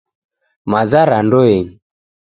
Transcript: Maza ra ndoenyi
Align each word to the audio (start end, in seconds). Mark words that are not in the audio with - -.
Maza 0.71 1.01
ra 1.09 1.19
ndoenyi 1.25 1.71